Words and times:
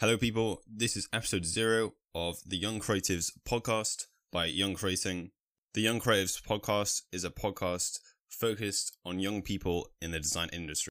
Hello, 0.00 0.16
people. 0.16 0.62
This 0.66 0.96
is 0.96 1.10
episode 1.12 1.44
zero 1.44 1.92
of 2.14 2.38
the 2.46 2.56
Young 2.56 2.80
Creatives 2.80 3.32
podcast 3.46 4.06
by 4.32 4.46
Young 4.46 4.72
Creating. 4.72 5.32
The 5.74 5.82
Young 5.82 6.00
Creatives 6.00 6.42
podcast 6.42 7.02
is 7.12 7.22
a 7.22 7.28
podcast 7.28 7.98
focused 8.30 8.96
on 9.04 9.18
young 9.18 9.42
people 9.42 9.90
in 10.00 10.12
the 10.12 10.18
design 10.18 10.48
industry. 10.54 10.88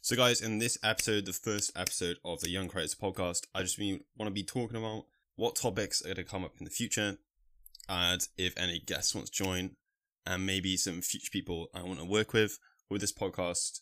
So, 0.00 0.14
guys, 0.14 0.40
in 0.40 0.60
this 0.60 0.78
episode, 0.84 1.26
the 1.26 1.32
first 1.32 1.76
episode 1.76 2.18
of 2.24 2.38
the 2.38 2.50
Young 2.50 2.68
Creatives 2.68 2.96
podcast, 2.96 3.46
I 3.52 3.62
just 3.62 3.80
want 3.80 4.28
to 4.28 4.30
be 4.30 4.44
talking 4.44 4.76
about 4.76 5.06
what 5.34 5.56
topics 5.56 6.00
are 6.00 6.14
going 6.14 6.16
to 6.18 6.24
come 6.24 6.44
up 6.44 6.54
in 6.60 6.64
the 6.64 6.70
future, 6.70 7.16
and 7.88 8.28
if 8.38 8.56
any 8.56 8.78
guests 8.78 9.12
want 9.12 9.26
to 9.26 9.32
join, 9.32 9.72
and 10.24 10.46
maybe 10.46 10.76
some 10.76 11.00
future 11.00 11.30
people 11.32 11.66
I 11.74 11.82
want 11.82 11.98
to 11.98 12.04
work 12.04 12.32
with 12.32 12.60
with 12.88 13.00
this 13.00 13.12
podcast 13.12 13.80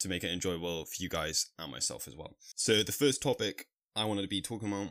to 0.00 0.08
make 0.08 0.24
it 0.24 0.32
enjoyable 0.32 0.84
for 0.84 1.00
you 1.00 1.08
guys 1.08 1.52
and 1.60 1.70
myself 1.70 2.08
as 2.08 2.16
well. 2.16 2.34
So, 2.56 2.82
the 2.82 2.90
first 2.90 3.22
topic 3.22 3.68
I 3.96 4.04
wanted 4.04 4.22
to 4.22 4.28
be 4.28 4.42
talking 4.42 4.68
about 4.68 4.90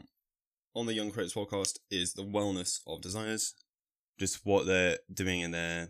on 0.75 0.87
the 0.87 0.95
Young 0.95 1.11
Creators 1.11 1.35
podcast 1.35 1.77
is 1.91 2.13
the 2.13 2.23
wellness 2.23 2.79
of 2.87 3.01
designers, 3.01 3.53
just 4.19 4.43
what 4.43 4.65
they're 4.65 4.97
doing 5.13 5.41
in 5.41 5.51
their 5.51 5.89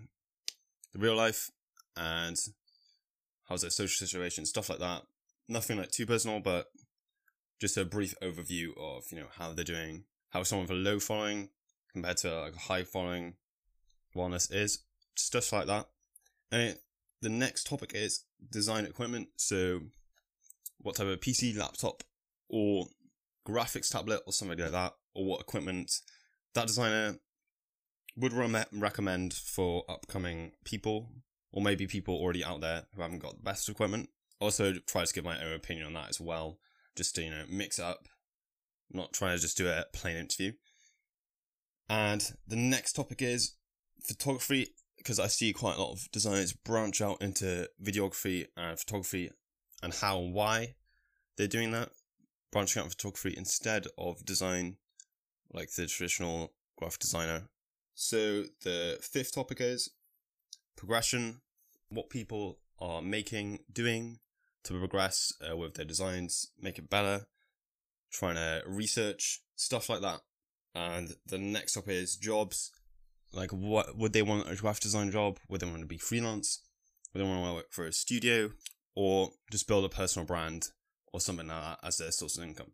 real 0.94 1.16
life 1.16 1.50
and 1.96 2.36
how's 3.48 3.62
their 3.62 3.70
social 3.70 4.06
situation, 4.06 4.46
stuff 4.46 4.70
like 4.70 4.80
that. 4.80 5.04
Nothing 5.48 5.78
like 5.78 5.92
too 5.92 6.06
personal, 6.06 6.42
but 6.42 6.66
just 7.62 7.78
a 7.78 7.86
brief 7.86 8.16
overview 8.22 8.78
of 8.78 9.06
you 9.10 9.20
know 9.20 9.28
how 9.38 9.54
they're 9.54 9.64
doing, 9.64 10.04
how 10.32 10.44
someone 10.44 10.68
with 10.68 10.78
a 10.78 10.82
low 10.82 11.00
following 11.00 11.52
compared 11.94 12.18
to 12.18 12.42
like 12.42 12.56
a 12.56 12.60
high 12.60 12.84
following 12.84 13.36
wellness 14.14 14.54
is, 14.54 14.80
stuff 15.16 15.54
like 15.54 15.68
that. 15.68 15.88
And 16.52 16.78
the 17.22 17.30
next 17.30 17.66
topic 17.66 17.94
is 17.96 18.26
design 18.52 18.84
equipment. 18.84 19.30
So, 19.38 19.84
what 20.80 20.96
type 20.96 21.08
of 21.08 21.22
PC, 21.22 21.58
laptop, 21.58 22.04
or 22.50 22.88
graphics 23.46 23.92
tablet 23.92 24.22
or 24.26 24.34
something 24.34 24.58
like 24.58 24.72
that, 24.72 24.94
or 25.14 25.26
what 25.26 25.42
equipment 25.42 26.02
that 26.54 26.68
designer 26.68 27.20
would 28.18 28.34
re- 28.34 28.66
recommend 28.72 29.34
for 29.34 29.84
upcoming 29.90 30.52
people, 30.64 31.10
or 31.52 31.62
maybe 31.62 31.88
people 31.88 32.16
already 32.16 32.44
out 32.44 32.62
there 32.62 32.84
who 32.96 33.02
haven't 33.02 33.20
got 33.20 33.38
the 33.38 33.44
best 33.44 33.70
equipment. 33.70 34.10
Also, 34.40 34.74
try 34.86 35.04
to 35.06 35.14
give 35.14 35.24
my 35.24 35.42
own 35.44 35.54
opinion 35.54 35.86
on 35.86 35.94
that 35.94 36.10
as 36.10 36.20
well, 36.20 36.60
just 36.96 37.16
to 37.16 37.24
you 37.24 37.30
know 37.30 37.44
mix 37.50 37.80
up, 37.80 38.08
not 38.92 39.14
trying 39.14 39.36
to 39.36 39.42
just 39.42 39.58
do 39.58 39.68
a 39.68 39.86
plain 39.94 40.18
interview. 40.18 40.52
And 41.90 42.34
the 42.48 42.56
next 42.56 42.94
topic 42.94 43.22
is 43.22 43.56
photography, 44.02 44.70
because 44.98 45.20
I 45.20 45.28
see 45.28 45.54
quite 45.54 45.78
a 45.78 45.82
lot 45.82 45.94
of 45.94 46.10
designers 46.12 46.54
branch 46.54 47.02
out 47.02 47.22
into 47.22 47.70
videography 47.84 48.48
and 48.58 48.80
photography, 48.80 49.32
and 49.84 49.94
how 49.94 50.20
and 50.20 50.34
why 50.34 50.76
they're 51.38 51.48
doing 51.48 51.72
that 51.72 51.90
branching 52.52 52.82
out 52.82 52.90
photography 52.90 53.34
instead 53.38 53.88
of 53.98 54.26
design, 54.26 54.78
like 55.54 55.72
the 55.72 55.88
traditional 55.88 56.54
graphic 56.78 57.00
designer. 57.00 57.50
So 57.94 58.44
the 58.64 58.98
fifth 59.02 59.36
topic 59.36 59.62
is 59.62 59.90
progression, 60.76 61.42
what 61.90 62.10
people 62.10 62.60
are 62.80 63.02
making, 63.02 63.60
doing 63.72 64.20
to 64.64 64.78
progress 64.80 65.34
uh, 65.48 65.56
with 65.56 65.76
their 65.76 65.86
designs, 65.86 66.48
make 66.60 66.78
it 66.78 66.90
better, 66.90 67.28
trying 68.12 68.36
to 68.36 68.64
research, 68.68 69.42
stuff 69.56 69.90
like 69.90 70.02
that. 70.02 70.22
And 70.74 71.16
the 71.26 71.38
next 71.38 71.74
topic 71.74 71.94
is 71.94 72.18
jobs. 72.18 72.72
Like, 73.32 73.52
what 73.52 73.98
would 73.98 74.14
they 74.14 74.22
want 74.22 74.50
a 74.50 74.56
graphic 74.56 74.84
design 74.84 75.12
job? 75.12 75.40
Would 75.50 75.62
they 75.62 75.68
want 75.68 75.82
to 75.82 75.88
be 75.88 75.98
freelance? 75.98 76.62
Would 77.14 77.22
they 77.22 77.28
want 77.28 77.46
to 77.46 77.54
work 77.54 77.72
for 77.72 77.86
a 77.86 77.94
studio? 77.94 78.52
Or 78.96 79.32
just 79.52 79.68
build 79.68 79.86
a 79.86 79.90
personal 79.90 80.26
brand 80.26 80.70
or 81.16 81.22
something 81.22 81.48
like 81.48 81.62
that 81.62 81.80
as 81.82 81.98
their 81.98 82.12
source 82.12 82.38
of 82.38 82.44
income. 82.44 82.72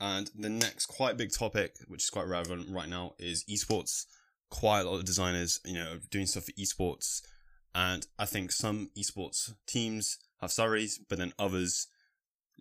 And 0.00 0.30
the 0.36 0.48
next 0.48 0.86
quite 0.86 1.16
big 1.16 1.32
topic, 1.32 1.76
which 1.86 2.02
is 2.02 2.10
quite 2.10 2.26
relevant 2.26 2.66
right 2.70 2.88
now, 2.88 3.14
is 3.18 3.44
esports. 3.48 4.04
Quite 4.50 4.80
a 4.80 4.90
lot 4.90 4.98
of 4.98 5.04
designers, 5.04 5.60
you 5.64 5.74
know, 5.74 5.98
doing 6.10 6.26
stuff 6.26 6.44
for 6.44 6.52
esports. 6.52 7.22
And 7.74 8.04
I 8.18 8.24
think 8.24 8.50
some 8.50 8.90
esports 8.98 9.52
teams 9.66 10.18
have 10.40 10.50
salaries, 10.50 10.98
but 11.08 11.18
then 11.18 11.32
others 11.38 11.86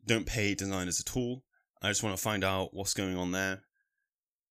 don't 0.06 0.28
pay 0.28 0.54
designers 0.54 1.00
at 1.00 1.18
all. 1.18 1.44
I 1.82 1.90
just 1.90 2.04
want 2.04 2.16
to 2.16 2.22
find 2.22 2.44
out 2.44 2.74
what's 2.74 2.94
going 2.94 3.18
on 3.18 3.32
there. 3.32 3.64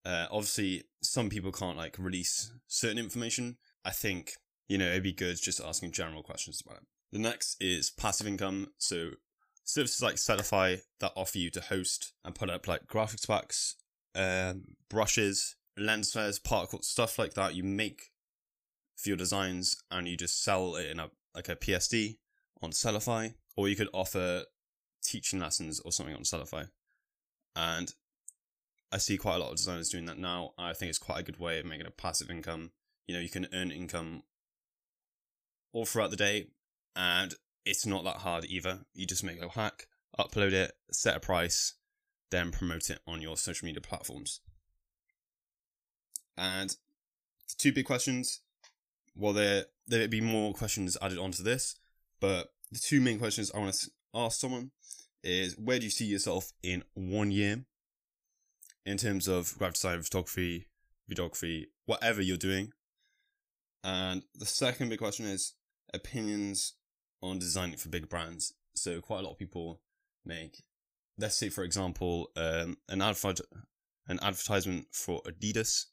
Uh, 0.04 0.26
obviously, 0.30 0.84
some 1.00 1.28
people 1.28 1.52
can't 1.52 1.76
like 1.76 1.96
release 1.98 2.52
certain 2.66 2.98
information. 2.98 3.56
I 3.84 3.90
think, 3.90 4.32
you 4.68 4.78
know, 4.78 4.86
it'd 4.86 5.02
be 5.02 5.12
good 5.12 5.36
just 5.40 5.60
asking 5.60 5.92
general 5.92 6.22
questions 6.22 6.60
about 6.64 6.78
it. 6.78 6.86
The 7.12 7.18
next 7.18 7.56
is 7.60 7.90
passive 7.90 8.26
income. 8.26 8.68
So 8.78 9.10
services 9.66 10.00
like 10.00 10.14
Sellfy 10.14 10.80
that 11.00 11.12
offer 11.16 11.38
you 11.38 11.50
to 11.50 11.60
host 11.60 12.12
and 12.24 12.34
put 12.34 12.48
up 12.48 12.66
like 12.66 12.86
graphics 12.86 13.26
packs, 13.26 13.76
um, 14.14 14.76
brushes, 14.88 15.56
lens 15.76 16.12
flares, 16.12 16.38
particles, 16.38 16.88
stuff 16.88 17.18
like 17.18 17.34
that. 17.34 17.54
You 17.54 17.64
make 17.64 18.10
for 18.96 19.10
your 19.10 19.18
designs 19.18 19.76
and 19.90 20.08
you 20.08 20.16
just 20.16 20.42
sell 20.42 20.76
it 20.76 20.90
in 20.90 21.00
a 21.00 21.10
like 21.34 21.48
a 21.50 21.56
PSD 21.56 22.16
on 22.62 22.70
Sellfy, 22.70 23.34
or 23.56 23.68
you 23.68 23.76
could 23.76 23.90
offer 23.92 24.44
teaching 25.02 25.38
lessons 25.38 25.80
or 25.80 25.92
something 25.92 26.14
on 26.14 26.22
Sellfy. 26.22 26.68
And 27.54 27.92
I 28.90 28.98
see 28.98 29.18
quite 29.18 29.34
a 29.34 29.38
lot 29.38 29.50
of 29.50 29.56
designers 29.56 29.90
doing 29.90 30.06
that 30.06 30.18
now. 30.18 30.52
I 30.56 30.72
think 30.72 30.88
it's 30.88 30.98
quite 30.98 31.20
a 31.20 31.24
good 31.24 31.38
way 31.38 31.58
of 31.58 31.66
making 31.66 31.86
a 31.86 31.90
passive 31.90 32.30
income. 32.30 32.70
You 33.06 33.14
know, 33.14 33.20
you 33.20 33.28
can 33.28 33.48
earn 33.52 33.70
income 33.70 34.22
all 35.72 35.84
throughout 35.84 36.10
the 36.10 36.16
day, 36.16 36.46
and 36.94 37.34
it's 37.66 37.84
not 37.84 38.04
that 38.04 38.18
hard 38.18 38.46
either. 38.46 38.80
You 38.94 39.06
just 39.06 39.24
make 39.24 39.36
a 39.36 39.40
little 39.40 39.50
hack, 39.50 39.88
upload 40.18 40.52
it, 40.52 40.72
set 40.90 41.16
a 41.16 41.20
price, 41.20 41.74
then 42.30 42.52
promote 42.52 42.88
it 42.88 43.00
on 43.06 43.20
your 43.20 43.36
social 43.36 43.66
media 43.66 43.80
platforms. 43.80 44.40
And 46.38 46.70
the 46.70 47.54
two 47.58 47.72
big 47.72 47.84
questions, 47.84 48.40
well, 49.14 49.32
there 49.32 49.64
there'd 49.86 50.10
be 50.10 50.20
more 50.20 50.54
questions 50.54 50.96
added 51.02 51.18
onto 51.18 51.42
this, 51.42 51.76
but 52.20 52.48
the 52.70 52.78
two 52.78 53.00
main 53.00 53.18
questions 53.18 53.50
I 53.54 53.58
want 53.58 53.74
to 53.74 53.90
ask 54.14 54.40
someone 54.40 54.70
is 55.22 55.58
where 55.58 55.78
do 55.78 55.84
you 55.84 55.90
see 55.90 56.06
yourself 56.06 56.52
in 56.62 56.84
one 56.94 57.30
year 57.30 57.64
in 58.84 58.96
terms 58.96 59.26
of 59.26 59.56
graphic 59.58 59.74
design, 59.74 60.02
photography, 60.02 60.68
videography, 61.10 61.66
whatever 61.86 62.22
you're 62.22 62.36
doing? 62.36 62.72
And 63.82 64.22
the 64.34 64.46
second 64.46 64.88
big 64.88 64.98
question 64.98 65.26
is 65.26 65.54
opinions 65.94 66.74
on 67.22 67.38
designing 67.38 67.76
for 67.76 67.88
big 67.88 68.08
brands. 68.08 68.54
So 68.74 69.00
quite 69.00 69.20
a 69.20 69.22
lot 69.22 69.32
of 69.32 69.38
people 69.38 69.80
make, 70.24 70.62
let's 71.18 71.36
say 71.36 71.48
for 71.48 71.64
example, 71.64 72.30
um, 72.36 72.76
an 72.88 73.02
advert, 73.02 73.40
an 74.08 74.18
advertisement 74.22 74.86
for 74.92 75.22
Adidas, 75.22 75.86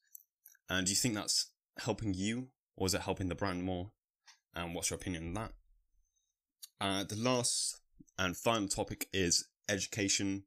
and 0.70 0.86
do 0.86 0.92
you 0.92 0.96
think 0.96 1.16
that's 1.16 1.52
helping 1.80 2.14
you 2.14 2.50
or 2.76 2.88
is 2.88 2.94
it 2.94 3.02
helping 3.02 3.30
the 3.30 3.36
brand 3.36 3.64
more? 3.64 3.92
And 4.56 4.76
what's 4.76 4.90
your 4.90 4.98
opinion 4.98 5.28
on 5.28 5.34
that? 5.34 5.52
Uh, 6.80 7.04
the 7.04 7.16
last 7.16 7.80
and 8.18 8.36
final 8.36 8.68
topic 8.68 9.08
is 9.14 9.48
education. 9.70 10.44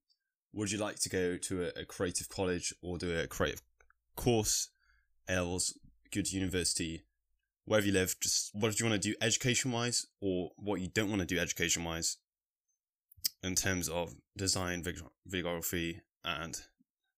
Would 0.53 0.71
you 0.71 0.79
like 0.79 0.99
to 1.01 1.09
go 1.09 1.37
to 1.37 1.65
a, 1.65 1.83
a 1.83 1.85
creative 1.85 2.29
college 2.29 2.73
or 2.83 2.99
do 2.99 3.19
a 3.19 3.27
creative 3.27 3.63
course, 4.17 4.71
else 5.29 5.77
go 6.13 6.23
to 6.23 6.37
university 6.37 7.05
wherever 7.67 7.87
you 7.87 7.93
live, 7.93 8.17
just 8.21 8.51
what 8.55 8.75
do 8.75 8.83
you 8.83 8.91
want 8.91 9.01
to 9.01 9.09
do 9.11 9.15
education 9.21 9.73
wise 9.73 10.07
or 10.21 10.51
what 10.57 10.81
you 10.81 10.89
don't 10.89 11.11
want 11.11 11.21
to 11.21 11.27
do 11.27 11.39
education 11.39 11.85
wise 11.85 12.17
in 13.43 13.55
terms 13.55 13.89
of 13.89 14.15
design, 14.37 14.83
videography, 15.29 16.01
and 16.25 16.61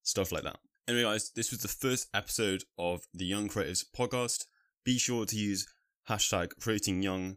stuff 0.02 0.32
like 0.32 0.42
that. 0.42 0.58
Anyway, 0.88 1.04
guys, 1.04 1.30
this 1.36 1.50
was 1.50 1.60
the 1.60 1.68
first 1.68 2.08
episode 2.14 2.64
of 2.78 3.02
the 3.14 3.26
Young 3.26 3.48
Creatives 3.48 3.84
podcast. 3.96 4.46
Be 4.84 4.98
sure 4.98 5.26
to 5.26 5.36
use 5.36 5.66
hashtag 6.08 6.52
creating 6.60 7.02
young 7.02 7.36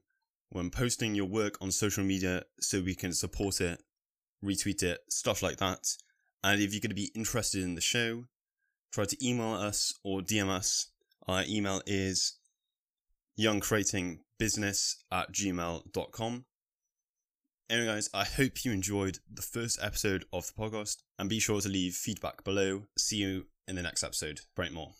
when 0.49 0.69
posting 0.69 1.15
your 1.15 1.25
work 1.25 1.57
on 1.61 1.71
social 1.71 2.03
media 2.03 2.43
so 2.59 2.81
we 2.81 2.95
can 2.95 3.13
support 3.13 3.59
it, 3.59 3.81
retweet 4.43 4.83
it, 4.83 4.99
stuff 5.09 5.41
like 5.41 5.57
that. 5.57 5.79
And 6.43 6.61
if 6.61 6.73
you're 6.73 6.81
going 6.81 6.89
to 6.89 6.95
be 6.95 7.11
interested 7.13 7.61
in 7.61 7.75
the 7.75 7.81
show, 7.81 8.25
try 8.91 9.05
to 9.05 9.25
email 9.25 9.53
us 9.53 9.93
or 10.03 10.21
DM 10.21 10.49
us. 10.49 10.87
Our 11.27 11.43
email 11.47 11.81
is 11.85 12.37
youngcreatingbusiness 13.39 14.95
at 15.11 15.31
gmail.com. 15.31 16.45
Anyway, 17.69 17.87
guys, 17.87 18.09
I 18.13 18.25
hope 18.25 18.65
you 18.65 18.73
enjoyed 18.73 19.19
the 19.31 19.41
first 19.41 19.79
episode 19.81 20.25
of 20.33 20.47
the 20.47 20.61
podcast 20.61 20.97
and 21.17 21.29
be 21.29 21.39
sure 21.39 21.61
to 21.61 21.69
leave 21.69 21.93
feedback 21.93 22.43
below. 22.43 22.83
See 22.97 23.17
you 23.17 23.45
in 23.65 23.75
the 23.75 23.81
next 23.81 24.03
episode. 24.03 24.41
Great 24.57 24.73
more. 24.73 24.89